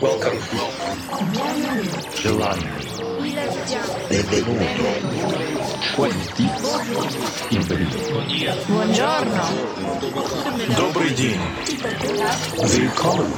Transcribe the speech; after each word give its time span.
Welcome. 0.00 0.38
Giovanni. 2.14 2.66
Benvenuto. 4.08 4.64
Входите. 5.90 6.44
Buongiorno. 8.68 9.42
Добрый 10.76 11.10
день. 11.14 11.40
Welcome. 12.62 13.32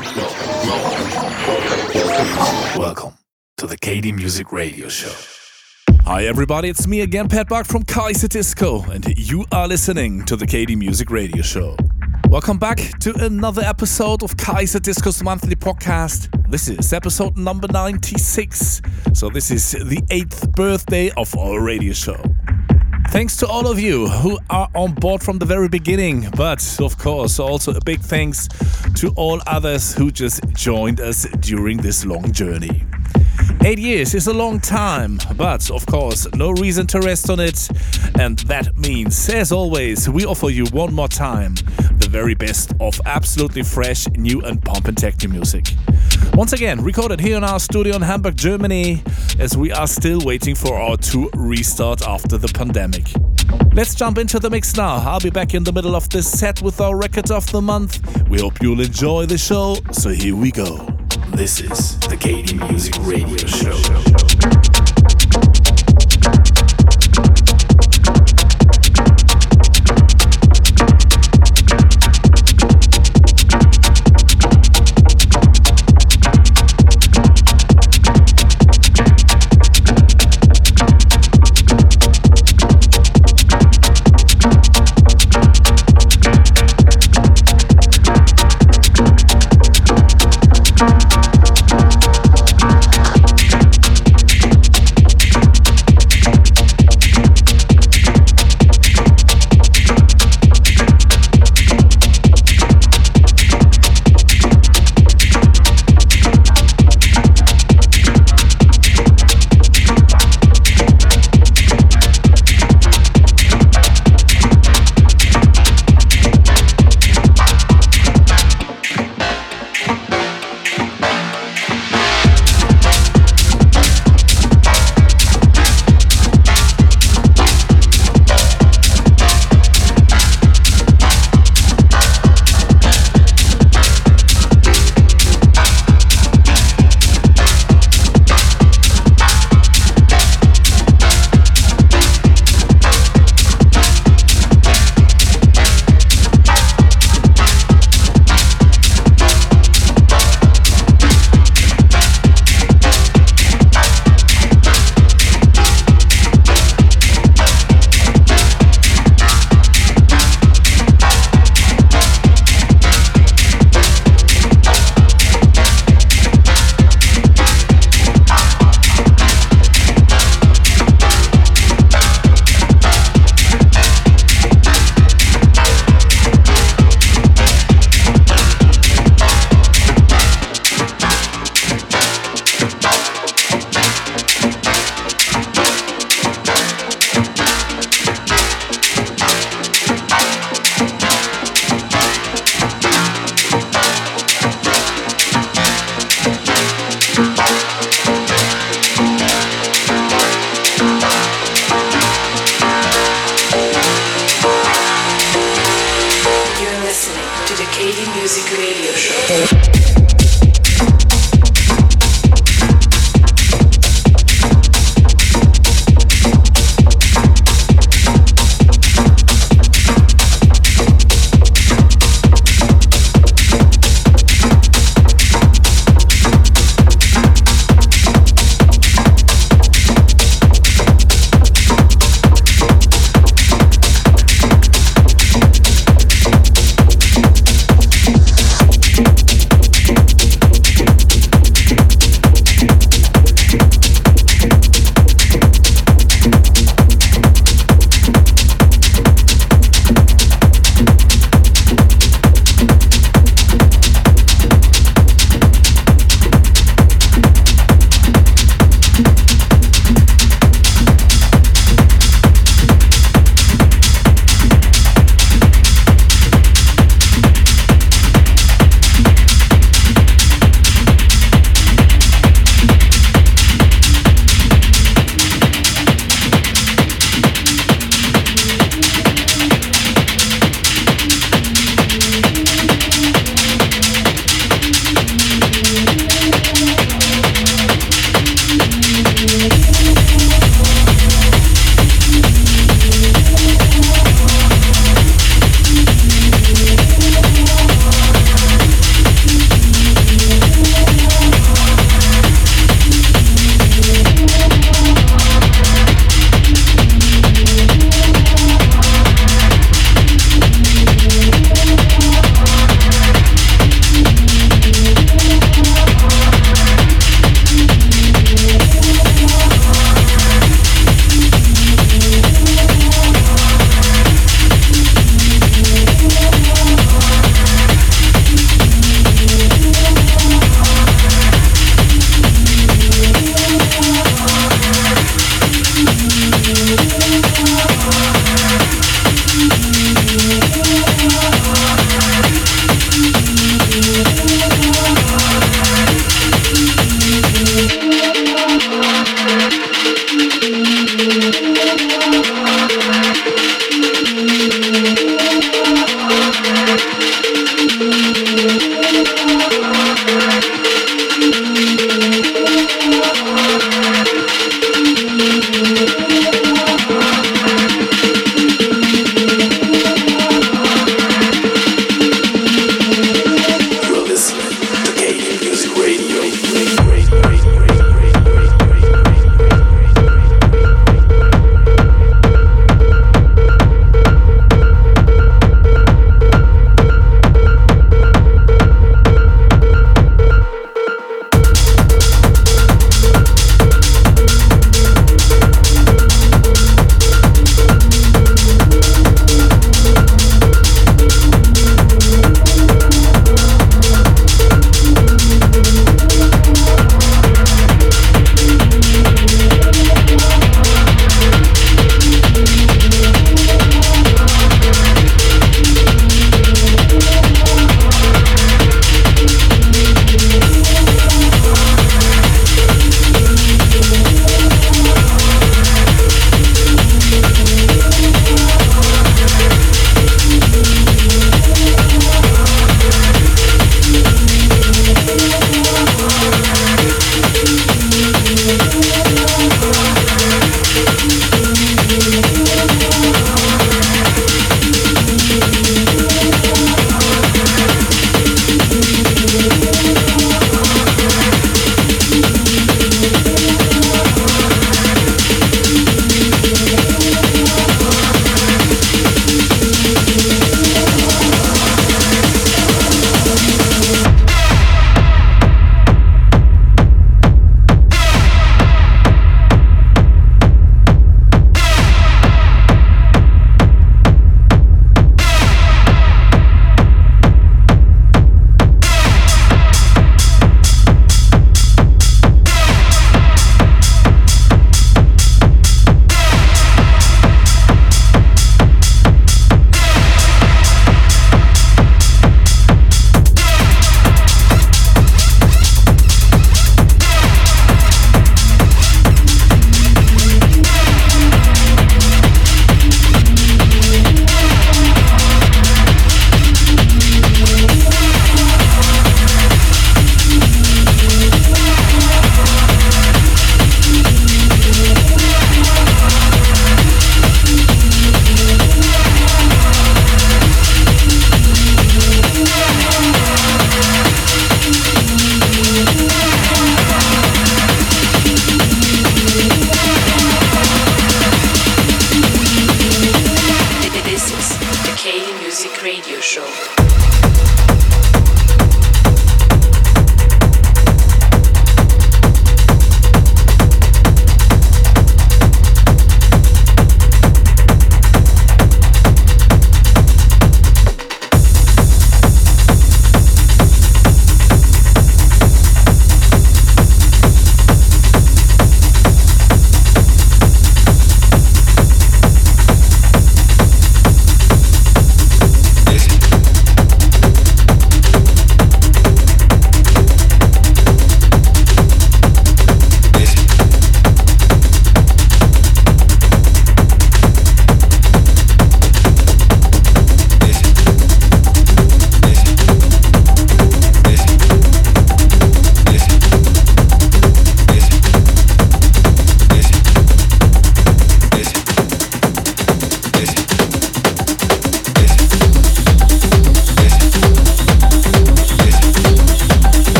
Welcome. 1.96 2.78
Welcome 2.78 3.12
to 3.56 3.66
the 3.66 3.78
KD 3.78 4.12
Music 4.12 4.52
Radio 4.52 4.88
Show. 4.90 5.14
Hi 6.04 6.24
everybody, 6.26 6.68
it's 6.68 6.86
me 6.86 7.00
again, 7.00 7.28
Pat 7.28 7.48
Buck 7.48 7.66
from 7.66 7.84
Kaiserdisco, 7.84 8.86
and 8.90 9.06
you 9.16 9.46
are 9.50 9.66
listening 9.66 10.24
to 10.26 10.36
the 10.36 10.46
KD 10.46 10.76
Music 10.76 11.10
Radio 11.10 11.40
Show. 11.42 11.76
Welcome 12.30 12.58
back 12.58 12.76
to 13.00 13.14
another 13.24 13.62
episode 13.62 14.22
of 14.22 14.36
Kaiserdisco's 14.36 15.22
monthly 15.22 15.56
podcast. 15.56 16.28
This 16.50 16.68
is 16.68 16.92
episode 16.92 17.38
number 17.38 17.66
96, 17.68 18.82
so 19.14 19.30
this 19.30 19.50
is 19.50 19.72
the 19.72 20.02
eighth 20.10 20.52
birthday 20.52 21.10
of 21.12 21.34
our 21.38 21.58
radio 21.62 21.94
show. 21.94 22.22
Thanks 23.08 23.34
to 23.38 23.46
all 23.46 23.66
of 23.66 23.80
you 23.80 24.08
who 24.08 24.38
are 24.50 24.68
on 24.74 24.92
board 24.92 25.22
from 25.22 25.38
the 25.38 25.46
very 25.46 25.70
beginning, 25.70 26.28
but 26.36 26.78
of 26.82 26.98
course, 26.98 27.38
also 27.38 27.72
a 27.72 27.80
big 27.80 28.00
thanks 28.00 28.46
to 28.96 29.08
all 29.16 29.40
others 29.46 29.94
who 29.94 30.10
just 30.10 30.46
joined 30.50 31.00
us 31.00 31.26
during 31.40 31.78
this 31.78 32.04
long 32.04 32.30
journey. 32.30 32.84
Eight 33.64 33.78
years 33.78 34.14
is 34.14 34.26
a 34.26 34.32
long 34.32 34.60
time, 34.60 35.18
but 35.36 35.70
of 35.70 35.84
course, 35.86 36.26
no 36.34 36.50
reason 36.52 36.86
to 36.88 37.00
rest 37.00 37.28
on 37.30 37.40
it. 37.40 37.68
And 38.18 38.38
that 38.40 38.76
means, 38.76 39.28
as 39.28 39.52
always, 39.52 40.08
we 40.08 40.24
offer 40.24 40.48
you 40.50 40.64
one 40.66 40.94
more 40.94 41.08
time 41.08 41.54
the 41.98 42.08
very 42.08 42.34
best 42.34 42.72
of 42.80 43.00
absolutely 43.04 43.62
fresh, 43.62 44.08
new, 44.10 44.40
and 44.42 44.62
pump 44.62 44.88
and 44.88 44.96
techno 44.96 45.28
music. 45.28 45.66
Once 46.34 46.52
again, 46.52 46.82
recorded 46.82 47.20
here 47.20 47.36
in 47.36 47.44
our 47.44 47.60
studio 47.60 47.96
in 47.96 48.02
Hamburg, 48.02 48.36
Germany, 48.36 49.02
as 49.38 49.56
we 49.56 49.72
are 49.72 49.86
still 49.86 50.20
waiting 50.24 50.54
for 50.54 50.74
our 50.74 50.96
tour 50.96 51.28
restart 51.34 52.02
after 52.02 52.38
the 52.38 52.48
pandemic. 52.48 53.06
Let's 53.74 53.94
jump 53.94 54.18
into 54.18 54.38
the 54.38 54.50
mix 54.50 54.76
now. 54.76 54.96
I'll 54.96 55.20
be 55.20 55.30
back 55.30 55.54
in 55.54 55.64
the 55.64 55.72
middle 55.72 55.94
of 55.94 56.08
this 56.08 56.30
set 56.30 56.62
with 56.62 56.80
our 56.80 56.96
record 56.96 57.30
of 57.30 57.46
the 57.52 57.60
month. 57.60 58.00
We 58.28 58.40
hope 58.40 58.62
you'll 58.62 58.80
enjoy 58.80 59.26
the 59.26 59.38
show, 59.38 59.76
so 59.92 60.10
here 60.10 60.36
we 60.36 60.50
go. 60.50 60.97
This 61.32 61.60
is 61.60 61.98
the 62.00 62.16
KD 62.16 62.68
Music 62.70 62.94
Radio 63.00 63.46
Show. 63.46 64.07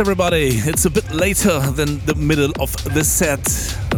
Everybody, 0.00 0.50
it's 0.52 0.84
a 0.84 0.90
bit 0.90 1.10
later 1.12 1.58
than 1.72 1.98
the 2.06 2.14
middle 2.14 2.52
of 2.60 2.72
the 2.94 3.02
set. 3.02 3.42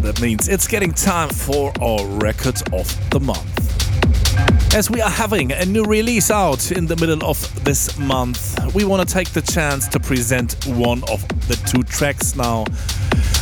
That 0.02 0.18
means 0.22 0.48
it's 0.48 0.66
getting 0.66 0.92
time 0.92 1.28
for 1.28 1.72
our 1.78 2.06
record 2.06 2.56
of 2.72 3.10
the 3.10 3.20
month. 3.20 4.74
As 4.74 4.90
we 4.90 5.02
are 5.02 5.10
having 5.10 5.52
a 5.52 5.66
new 5.66 5.84
release 5.84 6.30
out 6.30 6.72
in 6.72 6.86
the 6.86 6.96
middle 6.96 7.22
of 7.28 7.64
this 7.64 7.98
month, 7.98 8.58
we 8.74 8.84
want 8.84 9.06
to 9.06 9.14
take 9.14 9.28
the 9.30 9.42
chance 9.42 9.88
to 9.88 10.00
present 10.00 10.54
one 10.66 11.02
of 11.10 11.26
the 11.48 11.56
two 11.70 11.82
tracks 11.82 12.34
now. 12.34 12.64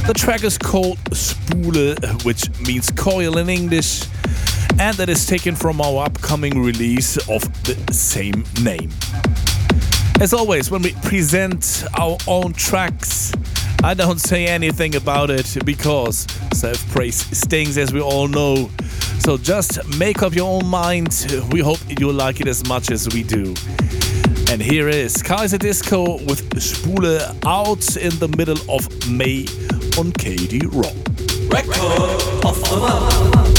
The 0.08 0.14
track 0.16 0.42
is 0.42 0.58
called 0.58 0.98
Spule, 1.10 1.96
which 2.24 2.50
means 2.66 2.90
coil 2.90 3.38
in 3.38 3.48
English, 3.48 4.02
and 4.80 4.96
that 4.96 5.08
is 5.08 5.26
taken 5.26 5.54
from 5.54 5.80
our 5.80 6.06
upcoming 6.06 6.60
release 6.60 7.18
of 7.28 7.42
the 7.62 7.92
same 7.92 8.44
name. 8.62 8.90
As 10.20 10.32
always, 10.32 10.68
when 10.68 10.82
we 10.82 10.92
present 10.94 11.84
our 11.96 12.18
own 12.26 12.52
tracks, 12.52 13.32
I 13.84 13.94
don't 13.94 14.20
say 14.20 14.46
anything 14.46 14.96
about 14.96 15.30
it 15.30 15.56
because 15.64 16.26
self 16.52 16.84
praise 16.90 17.14
stings, 17.38 17.78
as 17.78 17.92
we 17.92 18.00
all 18.00 18.26
know. 18.26 18.68
So 19.20 19.36
just 19.36 19.78
make 19.96 20.22
up 20.22 20.34
your 20.34 20.48
own 20.48 20.66
mind. 20.66 21.48
We 21.52 21.60
hope 21.60 21.78
you 22.00 22.10
like 22.10 22.40
it 22.40 22.48
as 22.48 22.66
much 22.66 22.90
as 22.90 23.08
we 23.14 23.22
do. 23.22 23.54
And 24.50 24.60
here 24.60 24.88
is 24.88 25.14
Kaiserdisco 25.18 26.26
with 26.26 26.50
Spule 26.54 27.20
out 27.46 27.96
in 27.96 28.18
the 28.18 28.28
middle 28.36 28.58
of 28.68 28.88
May 29.08 29.42
on 29.96 30.12
KD 30.12 30.64
RAW. 30.72 30.92
Record 31.48 32.44
of 32.44 32.60
the. 32.64 33.57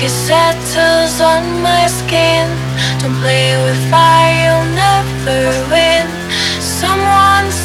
It 0.00 0.10
settles 0.10 1.20
on 1.20 1.60
my 1.60 1.88
skin. 1.88 2.46
Don't 3.00 3.18
play 3.20 3.56
with 3.64 3.80
fire, 3.90 4.30
you'll 4.42 4.70
never 4.86 5.40
win. 5.74 6.06
Someone's 6.62 7.57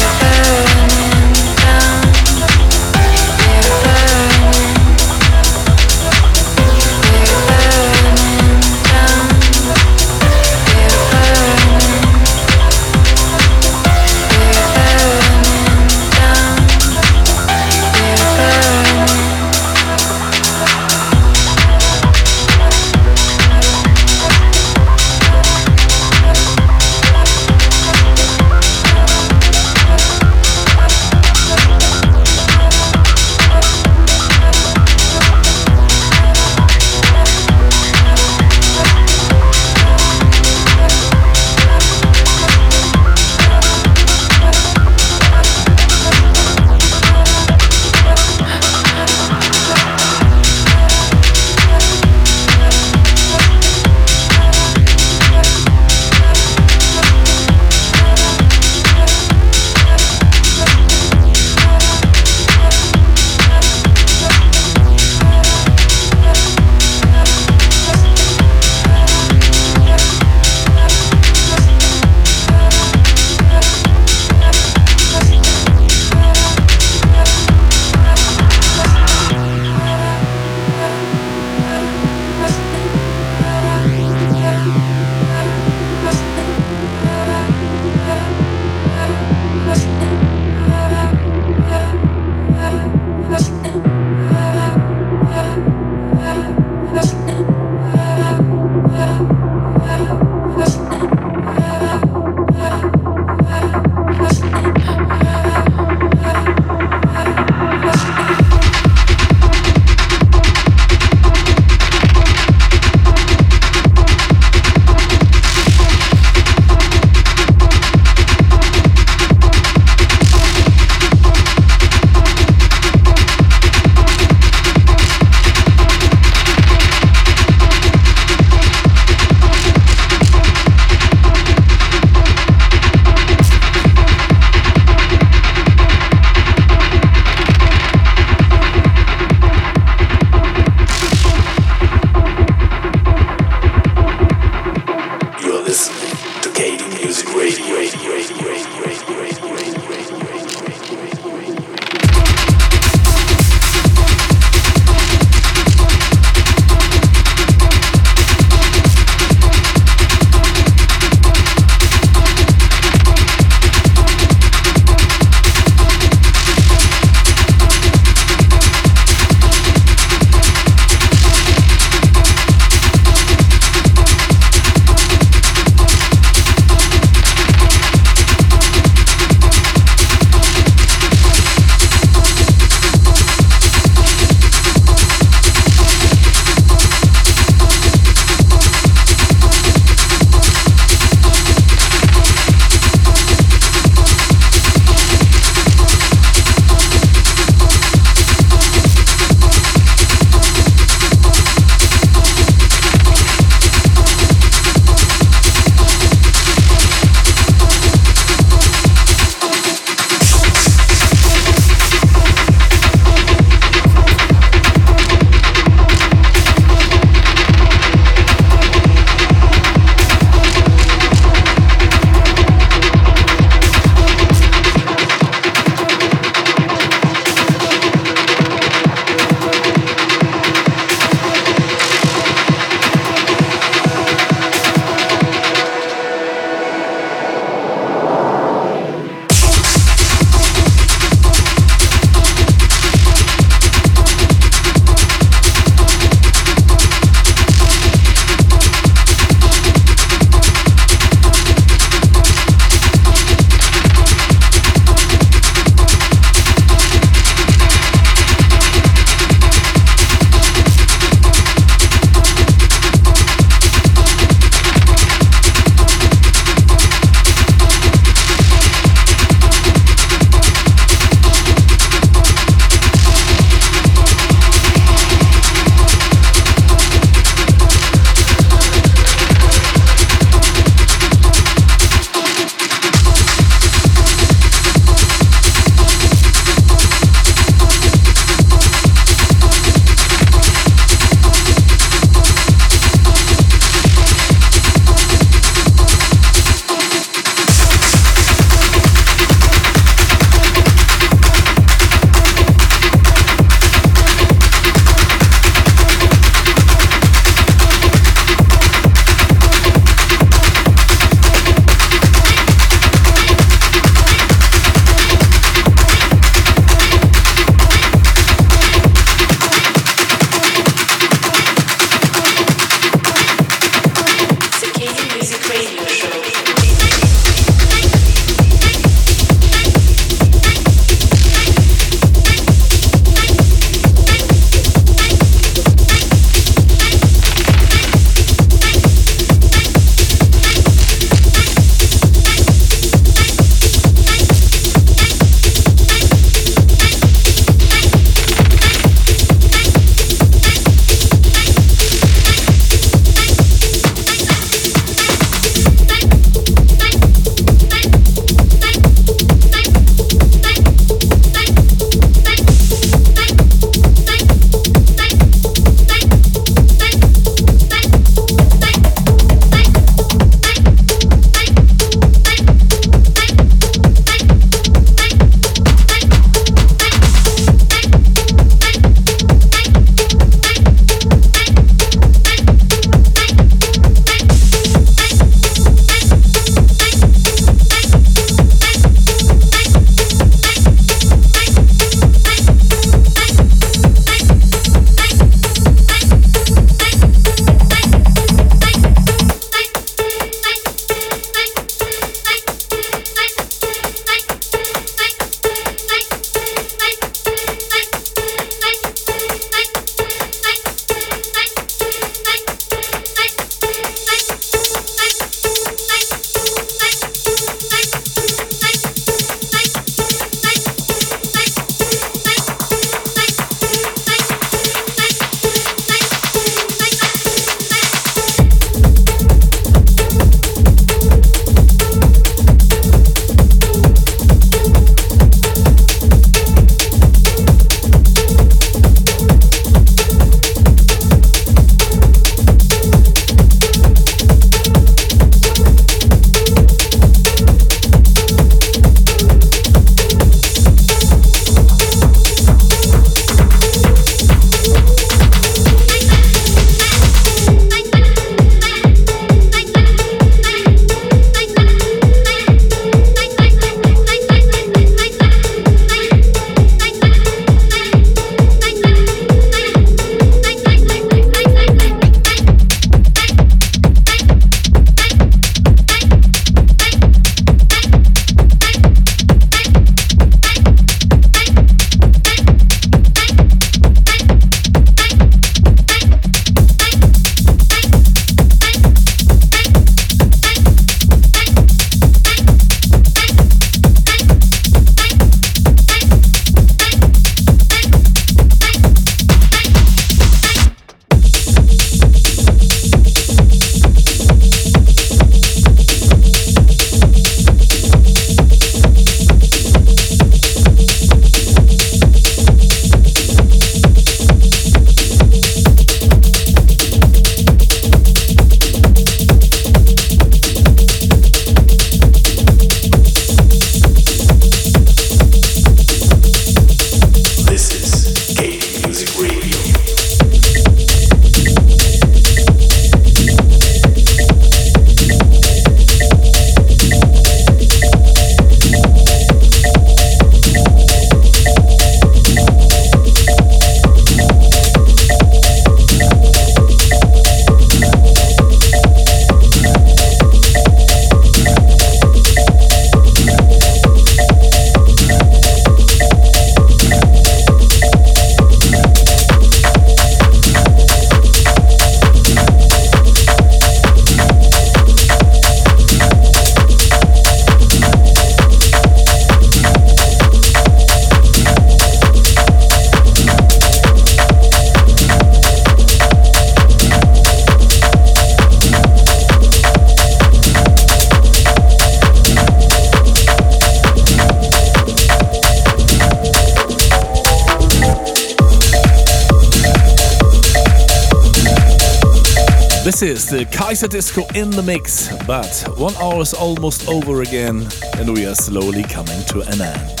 This 592.88 593.02
is 593.02 593.26
the 593.26 593.44
Kaiserdisco 593.44 594.34
in 594.34 594.48
the 594.48 594.62
mix, 594.62 595.14
but 595.26 595.52
one 595.76 595.94
hour 595.96 596.22
is 596.22 596.32
almost 596.32 596.88
over 596.88 597.20
again, 597.20 597.68
and 597.98 598.14
we 598.14 598.24
are 598.24 598.34
slowly 598.34 598.82
coming 598.82 599.22
to 599.26 599.42
an 599.42 599.60
end. 599.60 600.00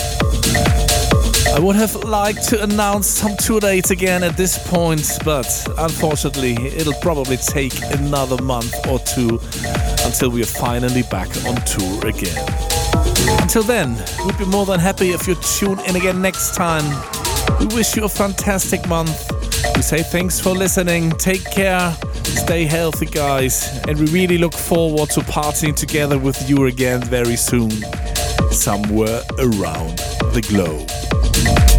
I 1.54 1.58
would 1.60 1.76
have 1.76 1.94
liked 1.96 2.48
to 2.48 2.62
announce 2.62 3.06
some 3.06 3.36
tour 3.36 3.60
dates 3.60 3.90
again 3.90 4.22
at 4.22 4.38
this 4.38 4.56
point, 4.70 5.06
but 5.22 5.46
unfortunately, 5.76 6.54
it'll 6.68 6.98
probably 7.02 7.36
take 7.36 7.78
another 7.92 8.42
month 8.42 8.74
or 8.88 8.98
two 9.00 9.38
until 10.06 10.30
we 10.30 10.40
are 10.40 10.46
finally 10.46 11.02
back 11.10 11.28
on 11.44 11.56
tour 11.66 12.06
again. 12.06 12.42
Until 13.42 13.64
then, 13.64 14.02
we'd 14.24 14.38
be 14.38 14.46
more 14.46 14.64
than 14.64 14.80
happy 14.80 15.10
if 15.10 15.28
you 15.28 15.34
tune 15.34 15.78
in 15.80 15.94
again 15.94 16.22
next 16.22 16.54
time. 16.54 16.86
We 17.60 17.66
wish 17.66 17.94
you 17.96 18.04
a 18.04 18.08
fantastic 18.08 18.88
month. 18.88 19.30
We 19.76 19.82
say 19.82 20.02
thanks 20.02 20.40
for 20.40 20.54
listening. 20.54 21.10
Take 21.10 21.44
care. 21.44 21.94
Stay 22.36 22.64
healthy, 22.64 23.06
guys. 23.06 23.78
And 23.88 23.98
we 23.98 24.06
really 24.06 24.38
look 24.38 24.54
forward 24.54 25.10
to 25.10 25.20
partying 25.20 25.74
together 25.74 26.18
with 26.18 26.48
you 26.48 26.66
again 26.66 27.02
very 27.02 27.36
soon, 27.36 27.70
somewhere 28.50 29.22
around 29.38 29.98
the 30.32 30.44
globe. 30.48 31.77